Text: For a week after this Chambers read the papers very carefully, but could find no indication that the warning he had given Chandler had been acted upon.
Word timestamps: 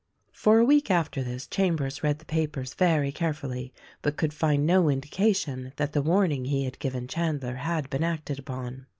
For 0.31 0.57
a 0.57 0.65
week 0.65 0.89
after 0.89 1.21
this 1.21 1.45
Chambers 1.45 2.01
read 2.01 2.17
the 2.17 2.25
papers 2.25 2.73
very 2.73 3.11
carefully, 3.11 3.71
but 4.01 4.17
could 4.17 4.33
find 4.33 4.65
no 4.65 4.89
indication 4.89 5.73
that 5.75 5.93
the 5.93 6.01
warning 6.01 6.45
he 6.45 6.65
had 6.65 6.79
given 6.79 7.07
Chandler 7.07 7.57
had 7.57 7.87
been 7.91 8.03
acted 8.03 8.39
upon. 8.39 8.87